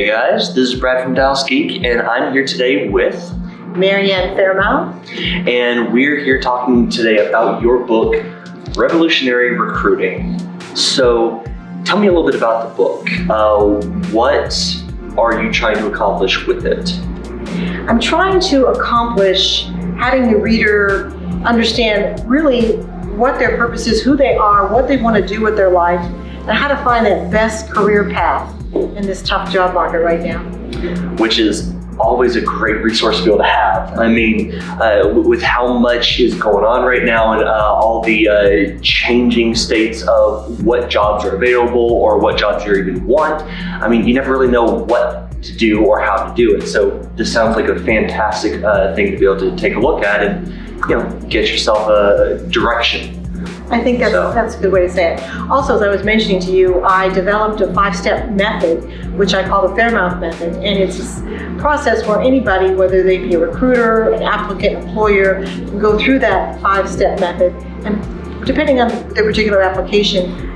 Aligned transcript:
Hey 0.00 0.06
guys, 0.06 0.54
this 0.54 0.72
is 0.72 0.80
Brad 0.80 1.04
from 1.04 1.12
Dallas 1.12 1.42
Geek, 1.42 1.84
and 1.84 2.00
I'm 2.00 2.32
here 2.32 2.46
today 2.46 2.88
with 2.88 3.34
Mary 3.76 4.10
Ann 4.10 4.34
Faremouth. 4.34 4.96
And 5.46 5.92
we're 5.92 6.24
here 6.24 6.40
talking 6.40 6.88
today 6.88 7.28
about 7.28 7.60
your 7.60 7.84
book, 7.84 8.14
Revolutionary 8.78 9.58
Recruiting. 9.58 10.38
So, 10.74 11.44
tell 11.84 11.98
me 11.98 12.06
a 12.06 12.12
little 12.12 12.24
bit 12.24 12.34
about 12.34 12.70
the 12.70 12.74
book. 12.76 13.10
Uh, 13.28 13.86
what 14.10 14.54
are 15.18 15.42
you 15.42 15.52
trying 15.52 15.76
to 15.76 15.88
accomplish 15.88 16.46
with 16.46 16.64
it? 16.64 16.98
I'm 17.86 18.00
trying 18.00 18.40
to 18.40 18.68
accomplish 18.68 19.64
having 19.98 20.32
the 20.32 20.38
reader 20.38 21.10
understand 21.44 22.26
really 22.26 22.78
what 23.18 23.38
their 23.38 23.58
purpose 23.58 23.86
is, 23.86 24.00
who 24.00 24.16
they 24.16 24.34
are, 24.34 24.72
what 24.72 24.88
they 24.88 24.96
want 24.96 25.16
to 25.16 25.26
do 25.26 25.42
with 25.42 25.56
their 25.56 25.70
life, 25.70 26.00
and 26.00 26.52
how 26.52 26.68
to 26.68 26.76
find 26.84 27.04
that 27.04 27.30
best 27.30 27.68
career 27.68 28.08
path 28.08 28.56
in 28.96 29.06
this 29.06 29.22
tough 29.22 29.50
job 29.50 29.74
market 29.74 30.00
right 30.00 30.20
now. 30.20 30.42
Which 31.16 31.38
is 31.38 31.74
always 32.00 32.36
a 32.36 32.40
great 32.40 32.82
resource 32.82 33.18
to 33.18 33.24
be 33.24 33.30
able 33.30 33.38
to 33.38 33.44
have. 33.44 33.98
I 33.98 34.08
mean, 34.08 34.54
uh, 34.60 35.12
with 35.14 35.42
how 35.42 35.78
much 35.78 36.18
is 36.18 36.34
going 36.34 36.64
on 36.64 36.84
right 36.84 37.04
now 37.04 37.32
and 37.32 37.42
uh, 37.42 37.74
all 37.74 38.02
the 38.02 38.28
uh, 38.28 38.80
changing 38.82 39.54
states 39.54 40.02
of 40.08 40.64
what 40.64 40.88
jobs 40.88 41.24
are 41.24 41.36
available 41.36 41.92
or 41.92 42.18
what 42.18 42.38
jobs 42.38 42.64
you 42.64 42.74
even 42.74 43.06
want, 43.06 43.42
I 43.82 43.88
mean, 43.88 44.06
you 44.06 44.14
never 44.14 44.32
really 44.32 44.50
know 44.50 44.64
what 44.64 45.30
to 45.42 45.56
do 45.56 45.84
or 45.84 46.00
how 46.00 46.28
to 46.28 46.34
do 46.34 46.56
it. 46.56 46.66
So 46.66 46.98
this 47.16 47.32
sounds 47.32 47.56
like 47.56 47.66
a 47.66 47.78
fantastic 47.80 48.62
uh, 48.62 48.94
thing 48.94 49.12
to 49.12 49.18
be 49.18 49.24
able 49.24 49.40
to 49.40 49.56
take 49.56 49.74
a 49.74 49.80
look 49.80 50.02
at 50.02 50.22
and 50.22 50.48
you 50.88 50.96
know 50.96 51.20
get 51.28 51.50
yourself 51.50 51.88
a 51.88 52.46
direction 52.48 53.19
I 53.70 53.80
think 53.82 54.00
that's, 54.00 54.12
so. 54.12 54.32
that's 54.32 54.56
a 54.56 54.60
good 54.60 54.72
way 54.72 54.82
to 54.82 54.90
say 54.90 55.14
it. 55.14 55.22
Also, 55.48 55.76
as 55.76 55.82
I 55.82 55.88
was 55.88 56.02
mentioning 56.02 56.40
to 56.40 56.50
you, 56.50 56.82
I 56.82 57.08
developed 57.08 57.60
a 57.60 57.72
five 57.72 57.94
step 57.94 58.30
method, 58.30 59.16
which 59.16 59.32
I 59.32 59.46
call 59.46 59.68
the 59.68 59.74
Faremouth 59.76 60.18
method. 60.20 60.54
And 60.56 60.78
it's 60.78 61.20
a 61.20 61.56
process 61.58 62.06
where 62.06 62.20
anybody, 62.20 62.74
whether 62.74 63.02
they 63.02 63.18
be 63.18 63.34
a 63.34 63.38
recruiter, 63.38 64.10
an 64.12 64.22
applicant, 64.22 64.84
employer, 64.84 65.44
can 65.44 65.78
go 65.78 65.98
through 65.98 66.18
that 66.18 66.60
five 66.60 66.88
step 66.88 67.20
method. 67.20 67.52
And 67.84 68.44
depending 68.44 68.80
on 68.80 68.88
the 68.88 69.22
particular 69.22 69.62
application, 69.62 70.50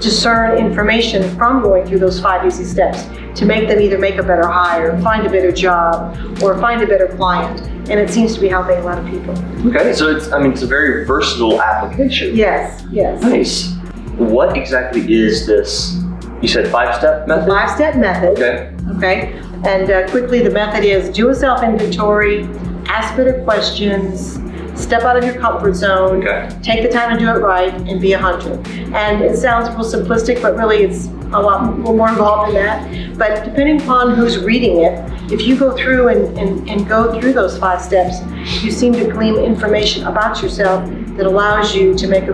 discern 0.00 0.58
information 0.58 1.34
from 1.36 1.62
going 1.62 1.86
through 1.86 1.98
those 1.98 2.20
five 2.20 2.46
easy 2.46 2.64
steps 2.64 3.04
to 3.38 3.46
make 3.46 3.68
them 3.68 3.80
either 3.80 3.98
make 3.98 4.16
a 4.16 4.22
better 4.22 4.46
hire, 4.46 5.00
find 5.02 5.26
a 5.26 5.30
better 5.30 5.52
job, 5.52 6.42
or 6.42 6.58
find 6.58 6.82
a 6.82 6.86
better 6.86 7.08
client. 7.16 7.79
And 7.90 7.98
it 7.98 8.08
seems 8.08 8.34
to 8.34 8.40
be 8.40 8.48
helping 8.48 8.78
a 8.78 8.82
lot 8.84 8.98
of 8.98 9.06
people. 9.06 9.36
Okay, 9.68 9.92
so 9.92 10.14
it's 10.14 10.30
I 10.30 10.38
mean 10.38 10.52
it's 10.52 10.62
a 10.62 10.66
very 10.66 11.04
versatile 11.04 11.60
application. 11.60 12.36
Yes, 12.36 12.84
yes. 12.90 13.20
Nice. 13.22 13.74
What 14.16 14.56
exactly 14.56 15.12
is 15.12 15.46
this? 15.46 15.98
You 16.40 16.48
said 16.48 16.68
five 16.68 16.94
step 16.94 17.26
method? 17.26 17.48
Five 17.48 17.70
step 17.70 17.96
method. 17.96 18.38
Okay. 18.38 18.74
Okay. 18.96 19.40
And 19.64 19.90
uh, 19.90 20.08
quickly, 20.08 20.40
the 20.40 20.50
method 20.50 20.84
is 20.84 21.10
do 21.10 21.28
a 21.30 21.34
self 21.34 21.62
inventory, 21.62 22.44
ask 22.86 23.16
better 23.16 23.42
questions, 23.44 24.38
step 24.80 25.02
out 25.02 25.16
of 25.16 25.24
your 25.24 25.38
comfort 25.38 25.74
zone, 25.74 26.26
okay. 26.26 26.48
take 26.62 26.82
the 26.82 26.88
time 26.88 27.16
to 27.16 27.18
do 27.18 27.28
it 27.28 27.38
right, 27.40 27.72
and 27.72 28.00
be 28.00 28.12
a 28.12 28.18
hunter. 28.18 28.60
And 28.94 29.22
it 29.22 29.36
sounds 29.36 29.68
real 29.68 29.84
simplistic, 29.84 30.40
but 30.42 30.56
really 30.56 30.82
it's 30.82 31.06
a 31.32 31.40
lot 31.40 31.78
more 31.78 32.08
involved 32.08 32.48
in 32.48 32.54
that. 32.56 33.16
But 33.16 33.44
depending 33.44 33.80
upon 33.80 34.14
who's 34.14 34.38
reading 34.38 34.78
it, 34.80 35.32
if 35.32 35.42
you 35.42 35.56
go 35.56 35.76
through 35.76 36.08
and, 36.08 36.38
and, 36.38 36.68
and 36.68 36.88
go 36.88 37.18
through 37.20 37.34
those 37.34 37.56
five 37.58 37.80
steps, 37.80 38.20
you 38.62 38.70
seem 38.70 38.92
to 38.94 39.08
glean 39.08 39.36
information 39.36 40.06
about 40.06 40.42
yourself 40.42 40.88
that 41.16 41.26
allows 41.26 41.74
you 41.74 41.94
to 41.94 42.08
make 42.08 42.24
a 42.24 42.32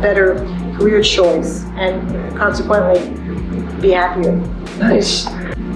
better 0.00 0.36
career 0.76 1.02
choice 1.02 1.64
and 1.76 2.36
consequently 2.36 3.00
be 3.80 3.90
happier. 3.90 4.36
Nice. 4.78 5.26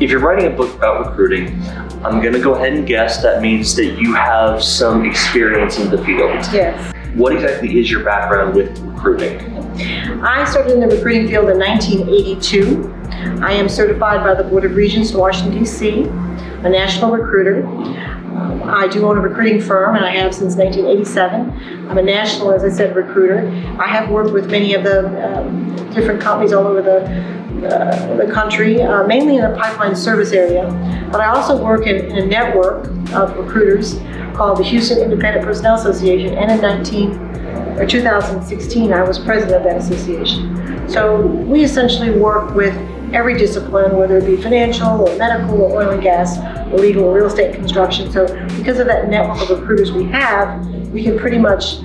If 0.01 0.11
you're 0.11 0.21
writing 0.21 0.53
a 0.53 0.57
book 0.57 0.75
about 0.75 1.09
recruiting, 1.09 1.61
I'm 2.03 2.23
going 2.23 2.33
to 2.33 2.41
go 2.41 2.55
ahead 2.55 2.73
and 2.73 2.87
guess 2.87 3.23
that 3.23 3.43
means 3.43 3.77
that 3.77 3.99
you 4.01 4.15
have 4.15 4.65
some 4.65 5.05
experience 5.05 5.79
in 5.79 5.91
the 5.91 6.03
field. 6.03 6.33
Yes. 6.51 6.95
What 7.15 7.35
exactly 7.35 7.79
is 7.79 7.91
your 7.91 8.03
background 8.03 8.55
with 8.55 8.79
recruiting? 8.79 9.39
I 10.23 10.49
started 10.49 10.73
in 10.73 10.81
the 10.81 10.97
recruiting 10.97 11.29
field 11.29 11.51
in 11.51 11.59
1982. 11.59 13.45
I 13.45 13.53
am 13.53 13.69
certified 13.69 14.25
by 14.25 14.35
the 14.35 14.45
Board 14.49 14.65
of 14.65 14.77
Regents 14.77 15.11
in 15.11 15.19
Washington, 15.19 15.59
D.C., 15.59 16.05
a 16.05 16.69
national 16.71 17.11
recruiter. 17.11 17.67
I 18.37 18.89
do 18.89 19.07
own 19.07 19.17
a 19.17 19.21
recruiting 19.21 19.61
firm, 19.61 19.97
and 19.97 20.05
I 20.05 20.11
have 20.13 20.35
since 20.35 20.55
1987. 20.55 21.89
I'm 21.89 21.99
a 21.99 22.03
national, 22.03 22.53
as 22.53 22.65
I 22.65 22.69
said, 22.69 22.95
recruiter. 22.95 23.49
I 23.81 23.89
have 23.89 24.11
worked 24.11 24.33
with 24.33 24.51
many 24.51 24.75
of 24.75 24.85
the 24.85 25.39
um, 25.39 25.75
different 25.93 26.21
companies 26.21 26.53
all 26.53 26.67
over 26.67 26.83
the, 26.83 27.67
uh, 27.67 28.17
the 28.17 28.33
country, 28.33 28.83
uh, 28.83 29.07
mainly 29.07 29.37
in 29.37 29.43
the 29.43 29.57
pipeline 29.57 29.97
service 29.97 30.33
area. 30.33 30.69
But 31.11 31.21
I 31.21 31.27
also 31.29 31.63
work 31.63 31.87
in, 31.87 31.97
in, 31.97 32.19
a 32.19 32.27
network 32.27 32.87
of 33.13 33.37
recruiters 33.37 33.95
called 34.37 34.59
the 34.59 34.65
Houston 34.65 34.99
Independent 34.99 35.45
Personnel 35.45 35.75
Association, 35.75 36.39
and 36.39 36.53
in 36.53 36.61
19 36.61 37.30
or 37.81 37.87
2016, 37.87 38.93
I 38.93 39.03
was 39.03 39.19
president 39.19 39.57
of 39.57 39.65
that 39.65 39.79
association. 39.79 40.87
So 40.89 41.27
we 41.27 41.65
essentially 41.65 42.11
work 42.11 42.55
with 42.55 42.75
every 43.15 43.39
discipline, 43.39 43.97
whether 43.97 44.19
it 44.19 44.27
be 44.27 44.37
financial 44.37 45.09
or 45.09 45.17
medical 45.17 45.63
or 45.63 45.83
oil 45.83 45.91
and 45.91 46.03
gas 46.03 46.39
or 46.73 46.79
legal 46.79 47.05
or 47.05 47.15
real 47.15 47.27
estate 47.27 47.55
construction. 47.55 48.13
So 48.13 48.27
because 48.59 48.79
of 48.79 48.87
that 48.87 49.09
network 49.09 49.41
of 49.49 49.61
recruiters 49.61 49.93
we 49.93 50.05
have, 50.07 50.67
we 50.89 51.03
can 51.03 51.19
pretty 51.19 51.39
much 51.39 51.79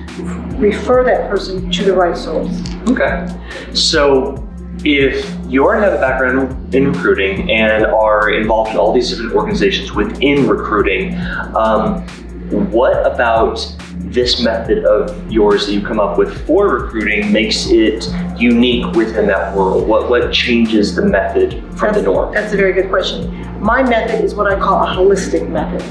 refer 0.58 1.02
that 1.04 1.30
person 1.30 1.70
to 1.70 1.84
the 1.84 1.94
right 1.94 2.16
source. 2.16 2.62
Okay. 2.88 3.26
So 3.72 4.46
if 4.84 5.34
you 5.48 5.64
already 5.64 5.84
have 5.84 5.94
a 5.94 6.00
background 6.00 6.74
in 6.74 6.92
recruiting 6.92 7.50
and 7.50 7.86
are 7.86 8.30
involved 8.30 8.72
in 8.72 8.76
all 8.76 8.92
these 8.92 9.10
different 9.10 9.32
organizations 9.32 9.92
within 9.92 10.46
recruiting, 10.46 11.16
um, 11.56 12.06
what 12.50 13.04
about 13.06 13.74
this 13.94 14.40
method 14.40 14.84
of 14.84 15.30
yours 15.30 15.66
that 15.66 15.72
you 15.72 15.80
come 15.80 15.98
up 15.98 16.16
with 16.16 16.46
for 16.46 16.68
recruiting 16.68 17.32
makes 17.32 17.66
it 17.70 18.06
unique 18.38 18.94
within 18.94 19.26
that 19.26 19.56
world? 19.56 19.88
What 19.88 20.08
what 20.08 20.32
changes 20.32 20.94
the 20.94 21.04
method 21.04 21.54
from 21.76 21.92
that's, 21.92 21.96
the 21.96 22.02
norm? 22.02 22.32
That's 22.32 22.52
a 22.52 22.56
very 22.56 22.72
good 22.72 22.88
question. 22.88 23.60
My 23.60 23.82
method 23.82 24.24
is 24.24 24.34
what 24.34 24.52
I 24.52 24.58
call 24.58 24.84
a 24.84 24.86
holistic 24.86 25.48
method. 25.48 25.82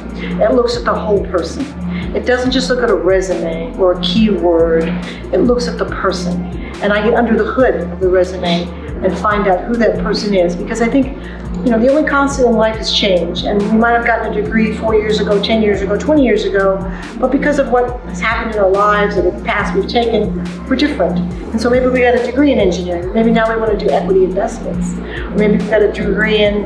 It 0.42 0.54
looks 0.54 0.78
at 0.78 0.86
the 0.86 0.94
whole 0.94 1.26
person. 1.26 1.66
It 2.16 2.26
doesn't 2.26 2.52
just 2.52 2.70
look 2.70 2.82
at 2.82 2.90
a 2.90 2.96
resume 2.96 3.76
or 3.78 3.94
a 3.94 4.02
keyword. 4.02 4.84
It 5.34 5.42
looks 5.42 5.68
at 5.68 5.78
the 5.78 5.86
person. 5.86 6.46
And 6.82 6.94
I 6.94 7.04
get 7.04 7.16
under 7.16 7.38
the 7.38 7.52
hood 7.52 7.76
of 7.76 8.00
the 8.00 8.10
resume 8.10 8.85
and 9.04 9.18
find 9.18 9.48
out 9.48 9.66
who 9.66 9.76
that 9.76 10.00
person 10.00 10.34
is 10.34 10.56
because 10.56 10.82
I 10.82 10.88
think 10.88 11.18
you 11.66 11.72
know, 11.72 11.80
the 11.80 11.90
only 11.90 12.08
constant 12.08 12.50
in 12.50 12.56
life 12.56 12.80
is 12.80 12.94
change. 12.94 13.44
And 13.44 13.60
we 13.60 13.78
might 13.78 13.94
have 13.94 14.06
gotten 14.06 14.32
a 14.32 14.42
degree 14.42 14.78
four 14.78 14.94
years 14.94 15.20
ago, 15.20 15.42
10 15.42 15.64
years 15.64 15.82
ago, 15.82 15.98
20 15.98 16.24
years 16.24 16.46
ago, 16.46 16.78
but 17.20 17.32
because 17.32 17.58
of 17.58 17.72
what 17.72 18.00
has 18.02 18.20
happened 18.20 18.54
in 18.54 18.62
our 18.62 18.70
lives 18.70 19.18
and 19.18 19.28
the 19.28 19.44
paths 19.46 19.76
we've 19.76 19.90
taken, 19.90 20.38
we're 20.68 20.76
different. 20.76 21.18
And 21.18 21.60
so 21.60 21.72
maybe 21.72 21.88
we 21.88 22.02
got 22.02 22.14
a 22.14 22.24
degree 22.24 22.52
in 22.52 22.60
engineering. 22.60 23.12
Maybe 23.14 23.32
now 23.32 23.52
we 23.52 23.60
want 23.60 23.78
to 23.78 23.84
do 23.84 23.92
equity 23.92 24.26
investments. 24.26 24.94
Or 24.94 25.32
maybe 25.32 25.58
we 25.58 25.70
got 25.70 25.82
a 25.82 25.92
degree 25.92 26.44
in 26.44 26.66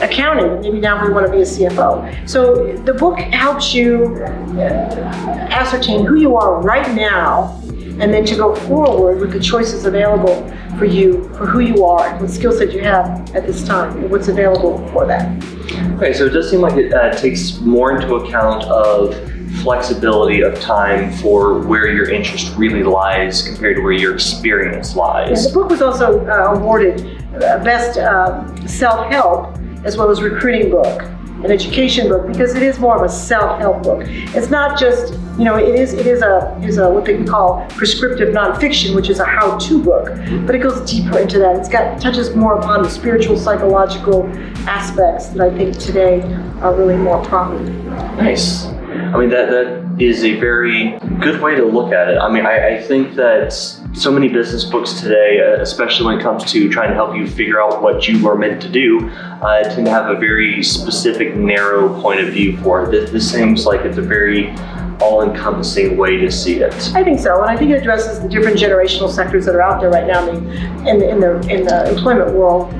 accounting. 0.00 0.62
Maybe 0.62 0.80
now 0.80 1.04
we 1.06 1.12
want 1.12 1.26
to 1.26 1.32
be 1.32 1.42
a 1.42 1.44
CFO. 1.44 2.26
So 2.26 2.74
the 2.78 2.94
book 2.94 3.18
helps 3.18 3.74
you 3.74 4.16
uh, 4.24 4.60
ascertain 5.50 6.06
who 6.06 6.16
you 6.16 6.36
are 6.36 6.62
right 6.62 6.90
now 6.94 7.61
and 8.02 8.12
then 8.12 8.24
to 8.24 8.34
go 8.34 8.52
forward 8.52 9.20
with 9.20 9.32
the 9.32 9.38
choices 9.38 9.86
available 9.86 10.52
for 10.76 10.86
you, 10.86 11.22
for 11.34 11.46
who 11.46 11.60
you 11.60 11.84
are, 11.84 12.08
and 12.08 12.20
what 12.20 12.28
skill 12.28 12.50
set 12.50 12.72
you 12.72 12.80
have 12.82 13.06
at 13.36 13.46
this 13.46 13.64
time, 13.64 13.96
and 13.96 14.10
what's 14.10 14.26
available 14.26 14.84
for 14.88 15.06
that. 15.06 15.30
Okay, 15.94 16.12
so 16.12 16.26
it 16.26 16.30
does 16.30 16.50
seem 16.50 16.60
like 16.60 16.76
it 16.76 16.92
uh, 16.92 17.12
takes 17.12 17.60
more 17.60 17.94
into 17.94 18.16
account 18.16 18.64
of 18.64 19.14
flexibility 19.62 20.40
of 20.40 20.58
time 20.60 21.12
for 21.18 21.60
where 21.60 21.86
your 21.86 22.10
interest 22.10 22.56
really 22.56 22.82
lies 22.82 23.42
compared 23.42 23.76
to 23.76 23.82
where 23.82 23.92
your 23.92 24.14
experience 24.14 24.96
lies. 24.96 25.44
Yeah, 25.44 25.48
the 25.50 25.54
book 25.54 25.70
was 25.70 25.80
also 25.80 26.26
uh, 26.26 26.54
awarded 26.56 27.22
uh, 27.36 27.62
Best 27.62 27.98
uh, 27.98 28.66
Self 28.66 29.12
Help 29.12 29.56
as 29.84 29.96
well 29.96 30.10
as 30.10 30.22
Recruiting 30.22 30.70
Book 30.70 31.02
an 31.44 31.50
education 31.50 32.08
book 32.08 32.26
because 32.26 32.54
it 32.54 32.62
is 32.62 32.78
more 32.78 32.96
of 32.96 33.02
a 33.02 33.08
self-help 33.08 33.82
book. 33.82 34.02
It's 34.06 34.50
not 34.50 34.78
just 34.78 35.14
you 35.38 35.44
know 35.44 35.56
it 35.56 35.74
is 35.74 35.92
it 35.92 36.06
is 36.06 36.22
a 36.22 36.58
is 36.62 36.78
a 36.78 36.88
what 36.88 37.04
they 37.04 37.22
call 37.24 37.66
prescriptive 37.70 38.34
nonfiction, 38.34 38.94
which 38.94 39.08
is 39.08 39.18
a 39.18 39.24
how-to 39.24 39.82
book, 39.82 40.06
but 40.46 40.54
it 40.54 40.60
goes 40.60 40.88
deeper 40.90 41.18
into 41.18 41.38
that. 41.38 41.56
It's 41.56 41.68
got 41.68 42.00
touches 42.00 42.34
more 42.34 42.58
upon 42.58 42.82
the 42.82 42.90
spiritual, 42.90 43.36
psychological 43.36 44.28
aspects 44.68 45.28
that 45.28 45.40
I 45.40 45.56
think 45.56 45.78
today 45.78 46.22
are 46.60 46.74
really 46.74 46.96
more 46.96 47.24
prominent. 47.24 47.86
Nice. 48.16 48.66
I 48.66 49.18
mean 49.18 49.30
that 49.30 49.50
that 49.50 49.82
is 49.98 50.24
a 50.24 50.38
very 50.38 50.98
good 51.20 51.40
way 51.40 51.54
to 51.54 51.64
look 51.64 51.92
at 51.92 52.08
it. 52.08 52.18
I 52.18 52.32
mean, 52.32 52.46
I, 52.46 52.76
I, 52.76 52.82
think 52.82 53.14
that 53.14 53.52
so 53.92 54.10
many 54.10 54.28
business 54.28 54.64
books 54.64 55.00
today, 55.00 55.40
uh, 55.40 55.60
especially 55.60 56.06
when 56.06 56.18
it 56.18 56.22
comes 56.22 56.50
to 56.52 56.68
trying 56.70 56.88
to 56.88 56.94
help 56.94 57.14
you 57.14 57.26
figure 57.26 57.60
out 57.60 57.82
what 57.82 58.08
you 58.08 58.26
are 58.26 58.36
meant 58.36 58.62
to 58.62 58.68
do, 58.68 59.08
uh, 59.08 59.62
tend 59.64 59.84
to 59.86 59.90
have 59.90 60.08
a 60.08 60.18
very 60.18 60.62
specific, 60.62 61.36
narrow 61.36 62.00
point 62.00 62.20
of 62.20 62.28
view 62.28 62.56
for 62.58 62.84
it. 62.84 62.90
This, 62.90 63.10
this 63.10 63.30
seems 63.30 63.66
like 63.66 63.80
it's 63.82 63.98
a 63.98 64.02
very 64.02 64.48
all 65.00 65.22
encompassing 65.22 65.96
way 65.96 66.16
to 66.16 66.30
see 66.30 66.60
it. 66.60 66.74
I 66.94 67.02
think 67.04 67.20
so, 67.20 67.40
and 67.40 67.50
I 67.50 67.56
think 67.56 67.70
it 67.70 67.80
addresses 67.80 68.20
the 68.20 68.28
different 68.28 68.56
generational 68.56 69.10
sectors 69.10 69.46
that 69.46 69.54
are 69.54 69.62
out 69.62 69.80
there 69.80 69.90
right 69.90 70.06
now 70.06 70.28
in 70.28 70.44
the, 70.44 70.90
in 70.90 70.98
the, 70.98 71.08
in 71.08 71.20
the, 71.20 71.54
in 71.54 71.64
the 71.64 71.90
employment 71.90 72.34
world, 72.34 72.70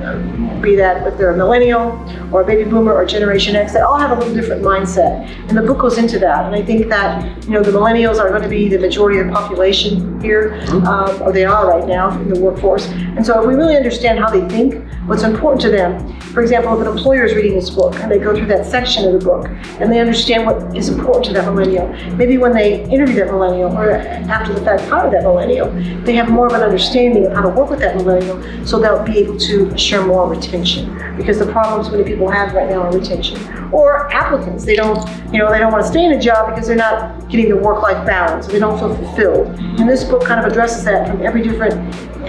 be 0.61 0.75
that 0.75 1.05
if 1.05 1.17
they're 1.17 1.31
a 1.31 1.37
millennial 1.37 1.91
or 2.33 2.41
a 2.41 2.45
baby 2.45 2.69
boomer 2.69 2.93
or 2.93 3.05
Generation 3.05 3.55
X, 3.55 3.73
they 3.73 3.81
all 3.81 3.97
have 3.97 4.11
a 4.11 4.15
little 4.15 4.33
different 4.33 4.61
mindset. 4.63 5.27
And 5.49 5.57
the 5.57 5.61
book 5.61 5.79
goes 5.79 5.97
into 5.97 6.17
that. 6.19 6.45
And 6.45 6.55
I 6.55 6.63
think 6.63 6.87
that, 6.89 7.43
you 7.43 7.51
know, 7.51 7.61
the 7.61 7.71
millennials 7.71 8.17
are 8.17 8.29
going 8.29 8.41
to 8.41 8.49
be 8.49 8.69
the 8.69 8.79
majority 8.79 9.19
of 9.19 9.27
the 9.27 9.33
population 9.33 10.21
here, 10.21 10.53
um, 10.85 11.21
or 11.21 11.31
they 11.31 11.45
are 11.45 11.67
right 11.67 11.85
now 11.87 12.17
in 12.19 12.29
the 12.29 12.39
workforce. 12.39 12.87
And 12.87 13.25
so 13.25 13.39
if 13.41 13.47
we 13.47 13.55
really 13.55 13.75
understand 13.75 14.19
how 14.19 14.29
they 14.29 14.47
think, 14.47 14.83
what's 15.05 15.23
important 15.23 15.61
to 15.63 15.69
them, 15.69 16.19
for 16.33 16.41
example, 16.41 16.73
if 16.79 16.87
an 16.87 16.97
employer 16.97 17.25
is 17.25 17.35
reading 17.35 17.55
this 17.55 17.69
book 17.69 17.93
and 17.95 18.09
they 18.11 18.17
go 18.17 18.35
through 18.35 18.47
that 18.47 18.65
section 18.65 19.05
of 19.05 19.19
the 19.19 19.25
book 19.25 19.47
and 19.79 19.91
they 19.91 19.99
understand 19.99 20.45
what 20.45 20.75
is 20.75 20.89
important 20.89 21.25
to 21.25 21.33
that 21.33 21.45
millennial, 21.45 21.87
maybe 22.11 22.37
when 22.37 22.53
they 22.53 22.83
interview 22.85 23.15
that 23.15 23.27
millennial 23.27 23.75
or 23.77 23.91
after 23.91 24.53
the 24.53 24.61
fact 24.61 24.81
hire 24.83 25.09
that 25.09 25.23
millennial, 25.23 25.71
they 26.03 26.15
have 26.15 26.29
more 26.29 26.47
of 26.47 26.53
an 26.53 26.61
understanding 26.61 27.25
of 27.25 27.33
how 27.33 27.41
to 27.41 27.49
work 27.49 27.69
with 27.69 27.79
that 27.79 27.95
millennial 27.95 28.41
so 28.65 28.79
they'll 28.79 29.03
be 29.03 29.19
able 29.19 29.37
to 29.37 29.67
assure 29.69 30.05
more 30.05 30.29
retention. 30.29 30.95
Because 31.17 31.39
the 31.39 31.51
problems 31.51 31.91
many 31.91 32.03
people 32.03 32.29
have 32.29 32.53
right 32.53 32.69
now 32.69 32.81
are 32.81 32.91
retention. 32.91 33.37
Or 33.71 34.11
applicants, 34.13 34.65
they 34.65 34.75
don't, 34.75 34.97
you 35.31 35.39
know, 35.39 35.51
they 35.51 35.59
don't 35.59 35.71
want 35.71 35.83
to 35.83 35.89
stay 35.89 36.05
in 36.05 36.13
a 36.13 36.21
job 36.21 36.49
because 36.49 36.67
they're 36.67 36.75
not 36.75 37.29
getting 37.29 37.49
the 37.49 37.57
work-life 37.57 38.05
balance, 38.05 38.47
they 38.47 38.59
don't 38.59 38.77
feel 38.77 38.95
fulfilled. 38.95 39.47
And 39.79 39.89
this 39.89 40.03
book 40.03 40.23
kind 40.23 40.43
of 40.43 40.51
addresses 40.51 40.83
that 40.85 41.07
from 41.07 41.21
every 41.21 41.41
different 41.41 41.73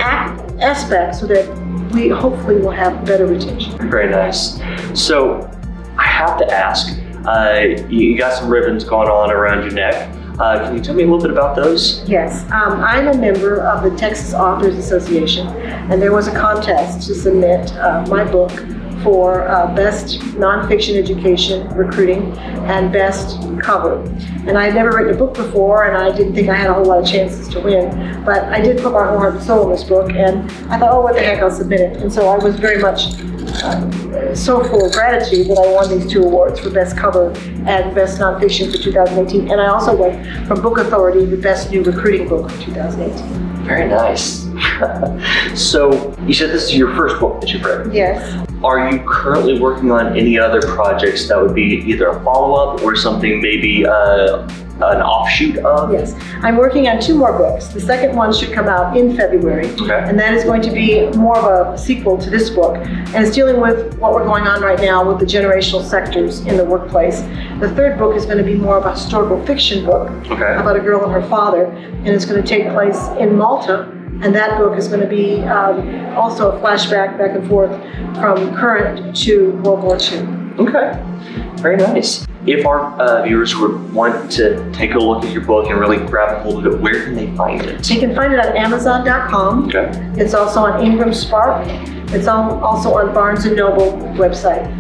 aspect 0.00 1.16
so 1.16 1.26
that 1.26 1.48
we 1.92 2.08
hopefully 2.08 2.56
will 2.56 2.70
have 2.70 3.04
better 3.04 3.26
retention. 3.26 3.76
Very 3.90 4.10
nice. 4.10 4.60
So 4.98 5.50
I 5.96 6.04
have 6.04 6.38
to 6.38 6.50
ask, 6.52 6.98
uh, 7.26 7.60
you 7.88 8.16
got 8.16 8.38
some 8.38 8.48
ribbons 8.48 8.84
going 8.84 9.08
on 9.08 9.30
around 9.30 9.62
your 9.62 9.72
neck. 9.72 10.10
Uh, 10.38 10.64
can 10.64 10.76
you 10.76 10.82
tell 10.82 10.94
me 10.94 11.04
a 11.04 11.06
little 11.06 11.22
bit 11.22 11.30
about 11.30 11.54
those? 11.54 12.02
Yes, 12.08 12.42
um, 12.50 12.80
I'm 12.80 13.06
a 13.06 13.16
member 13.16 13.60
of 13.60 13.84
the 13.88 13.96
Texas 13.96 14.34
Authors 14.34 14.76
Association, 14.76 15.46
and 15.46 16.02
there 16.02 16.12
was 16.12 16.26
a 16.26 16.32
contest 16.32 17.06
to 17.06 17.14
submit 17.14 17.72
uh, 17.76 18.04
my 18.08 18.24
book 18.24 18.50
for 19.04 19.46
uh, 19.46 19.72
Best 19.76 20.18
Nonfiction 20.34 20.96
Education 20.96 21.68
Recruiting 21.76 22.32
and 22.66 22.92
Best 22.92 23.38
Cover. 23.60 24.02
And 24.48 24.56
I 24.58 24.64
had 24.64 24.74
never 24.74 24.96
written 24.96 25.14
a 25.14 25.16
book 25.16 25.34
before, 25.34 25.84
and 25.84 25.96
I 25.96 26.16
didn't 26.16 26.34
think 26.34 26.48
I 26.48 26.54
had 26.54 26.70
a 26.70 26.74
whole 26.74 26.86
lot 26.86 27.00
of 27.00 27.06
chances 27.06 27.46
to 27.50 27.60
win. 27.60 28.24
But 28.24 28.44
I 28.44 28.60
did 28.60 28.82
put 28.82 28.92
my 28.92 29.04
heart 29.04 29.34
and 29.34 29.44
soul 29.44 29.64
in 29.64 29.70
this 29.70 29.84
book, 29.84 30.10
and 30.10 30.50
I 30.72 30.78
thought, 30.78 30.90
oh, 30.90 31.02
what 31.02 31.14
the 31.14 31.20
heck, 31.20 31.40
I'll 31.40 31.50
submit 31.50 31.80
it. 31.80 31.98
And 31.98 32.10
so 32.10 32.28
I 32.28 32.42
was 32.42 32.58
very 32.58 32.80
much 32.80 33.20
uh, 33.62 33.88
so 34.36 34.62
full 34.64 34.86
of 34.86 34.92
gratitude 34.92 35.48
that 35.48 35.58
I 35.58 35.72
won 35.72 35.98
these 35.98 36.10
two 36.10 36.22
awards 36.22 36.60
for 36.60 36.70
Best 36.70 36.96
Cover 36.96 37.32
and 37.66 37.94
Best 37.94 38.18
Nonfiction 38.18 38.70
for 38.70 38.78
2018. 38.78 39.50
And 39.50 39.60
I 39.60 39.68
also 39.68 39.96
won 39.96 40.46
from 40.46 40.60
Book 40.62 40.78
Authority 40.78 41.24
the 41.24 41.36
Best 41.36 41.70
New 41.70 41.82
Recruiting 41.82 42.28
Book 42.28 42.50
for 42.50 42.62
2018. 42.62 43.54
Very 43.64 43.88
nice. 43.88 44.44
so 45.54 46.14
you 46.26 46.34
said 46.34 46.50
this 46.50 46.64
is 46.64 46.76
your 46.76 46.94
first 46.94 47.18
book 47.18 47.40
that 47.40 47.50
you've 47.50 47.64
written. 47.64 47.92
Yes. 47.92 48.46
Are 48.62 48.90
you 48.90 49.02
currently 49.06 49.58
working 49.58 49.90
on 49.90 50.16
any 50.16 50.38
other 50.38 50.60
projects 50.60 51.28
that 51.28 51.40
would 51.40 51.54
be 51.54 51.82
either 51.86 52.08
a 52.08 52.24
follow-up 52.24 52.82
or 52.82 52.96
something 52.96 53.40
maybe 53.40 53.86
uh, 53.86 54.48
an 54.76 55.00
offshoot 55.02 55.58
of? 55.58 55.92
Yes, 55.92 56.14
I'm 56.42 56.56
working 56.56 56.88
on 56.88 57.00
two 57.00 57.16
more 57.16 57.32
books. 57.36 57.68
The 57.68 57.80
second 57.80 58.16
one 58.16 58.32
should 58.32 58.52
come 58.52 58.66
out 58.68 58.96
in 58.96 59.16
February, 59.16 59.68
Okay. 59.80 60.02
and 60.08 60.18
that 60.18 60.34
is 60.34 60.44
going 60.44 60.62
to 60.62 60.70
be 60.70 61.06
more 61.16 61.38
of 61.38 61.74
a 61.74 61.78
sequel 61.78 62.18
to 62.18 62.28
this 62.30 62.50
book, 62.50 62.76
and 62.76 63.16
it's 63.24 63.34
dealing 63.34 63.60
with 63.60 63.96
what 63.98 64.12
we're 64.14 64.24
going 64.24 64.46
on 64.46 64.62
right 64.62 64.80
now 64.80 65.06
with 65.06 65.20
the 65.20 65.26
generational 65.26 65.82
sectors 65.84 66.40
in 66.46 66.56
the 66.56 66.64
workplace. 66.64 67.20
The 67.60 67.72
third 67.76 67.98
book 67.98 68.16
is 68.16 68.24
going 68.26 68.38
to 68.38 68.44
be 68.44 68.54
more 68.56 68.76
of 68.76 68.84
a 68.86 68.92
historical 68.92 69.44
fiction 69.46 69.84
book 69.84 70.10
Okay. 70.30 70.54
about 70.56 70.76
a 70.76 70.80
girl 70.80 71.04
and 71.04 71.12
her 71.12 71.22
father, 71.28 71.64
and 71.66 72.08
it's 72.08 72.24
going 72.24 72.42
to 72.42 72.46
take 72.48 72.68
place 72.72 72.98
in 73.18 73.36
Malta. 73.36 73.90
And 74.22 74.32
that 74.36 74.58
book 74.58 74.78
is 74.78 74.86
going 74.86 75.00
to 75.00 75.08
be 75.08 75.42
um, 75.42 76.14
also 76.16 76.52
a 76.52 76.60
flashback 76.60 77.18
back 77.18 77.32
and 77.36 77.46
forth 77.48 77.72
from 78.16 78.54
current 78.54 79.14
to 79.24 79.50
World 79.64 79.82
War 79.82 79.96
II. 80.00 80.20
Okay. 80.60 81.02
Very 81.56 81.76
nice. 81.76 82.24
If 82.46 82.66
our 82.66 82.92
uh, 83.00 83.22
viewers 83.24 83.56
would 83.56 83.92
want 83.94 84.30
to 84.32 84.70
take 84.72 84.94
a 84.94 84.98
look 84.98 85.24
at 85.24 85.32
your 85.32 85.42
book 85.42 85.70
and 85.70 85.80
really 85.80 85.96
grab 85.96 86.36
a 86.36 86.42
hold 86.42 86.66
of 86.66 86.74
it, 86.74 86.80
where 86.80 87.04
can 87.04 87.14
they 87.14 87.34
find 87.36 87.62
it? 87.62 87.88
You 87.88 87.98
can 87.98 88.14
find 88.14 88.34
it 88.34 88.38
on 88.38 88.54
Amazon.com. 88.54 89.68
Okay. 89.68 89.90
It's 90.20 90.34
also 90.34 90.60
on 90.60 90.84
Ingram 90.84 91.14
Spark. 91.14 91.66
It's 92.12 92.26
on, 92.26 92.62
also 92.62 92.94
on 92.94 93.14
Barnes 93.14 93.46
and 93.46 93.56
Noble 93.56 93.92
website. 94.18 94.70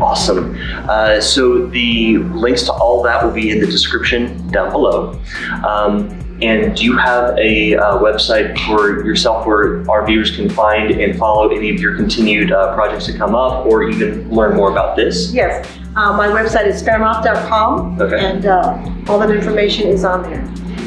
Awesome. 0.00 0.56
Uh, 0.88 1.20
so 1.20 1.66
the 1.66 2.18
links 2.18 2.64
to 2.64 2.72
all 2.72 3.02
that 3.04 3.24
will 3.24 3.32
be 3.32 3.50
in 3.50 3.60
the 3.60 3.66
description 3.66 4.48
down 4.48 4.72
below. 4.72 5.20
Um, 5.64 6.20
and 6.42 6.76
do 6.76 6.84
you 6.84 6.96
have 6.96 7.38
a 7.38 7.76
uh, 7.76 7.98
website 7.98 8.58
for 8.66 9.04
yourself 9.04 9.46
where 9.46 9.88
our 9.88 10.04
viewers 10.04 10.34
can 10.34 10.50
find 10.50 10.90
and 10.90 11.16
follow 11.16 11.48
any 11.48 11.70
of 11.70 11.80
your 11.80 11.96
continued 11.96 12.50
uh, 12.50 12.74
projects 12.74 13.06
that 13.06 13.16
come 13.16 13.36
up 13.36 13.66
or 13.66 13.88
even 13.88 14.28
learn 14.30 14.56
more 14.56 14.72
about 14.72 14.96
this? 14.96 15.32
Yes, 15.32 15.66
uh, 15.96 16.16
my 16.16 16.28
website 16.28 16.66
is 16.66 16.82
faremouth.com, 16.82 18.00
Okay. 18.00 18.18
and 18.24 18.46
uh, 18.46 18.78
all 19.08 19.18
that 19.18 19.30
information 19.30 19.88
is 19.88 20.04
on 20.04 20.22
there. 20.22 20.40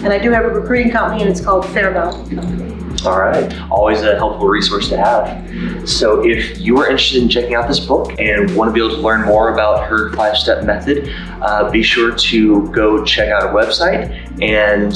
And 0.04 0.14
I 0.14 0.20
do 0.20 0.32
have 0.32 0.46
a 0.46 0.50
recruiting 0.50 0.92
company, 0.92 1.22
and 1.22 1.30
it's 1.32 1.42
called 1.42 1.66
Faremouth 1.68 2.14
Company. 2.34 2.74
All 3.06 3.20
right. 3.20 3.54
Always 3.70 4.02
a 4.02 4.16
helpful 4.16 4.48
resource 4.48 4.90
to 4.90 4.98
have. 4.98 5.88
So, 5.88 6.26
if 6.26 6.60
you 6.60 6.78
are 6.80 6.86
interested 6.90 7.22
in 7.22 7.30
checking 7.30 7.54
out 7.56 7.68
this 7.68 7.80
book 7.80 8.12
and 8.20 8.54
want 8.56 8.70
to 8.70 8.74
be 8.74 8.80
able 8.80 8.96
to 8.96 9.02
learn 9.02 9.22
more 9.26 9.54
about 9.54 9.88
her 9.88 10.12
five 10.14 10.36
step 10.36 10.64
method, 10.66 11.08
uh, 11.42 11.70
be 11.72 11.84
sure 11.84 12.12
to 12.16 12.68
go 12.72 13.04
check 13.06 13.30
out 13.30 13.44
her 13.44 13.50
website. 13.54 14.10
And 14.42 14.94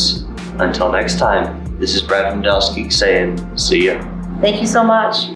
until 0.59 0.91
next 0.91 1.19
time, 1.19 1.77
this 1.79 1.93
is 1.95 2.01
Brad 2.01 2.31
from 2.31 2.41
Dallas 2.41 2.73
Geek 2.73 2.91
saying, 2.91 3.37
see 3.57 3.85
ya. 3.85 4.01
Thank 4.41 4.61
you 4.61 4.67
so 4.67 4.83
much. 4.83 5.27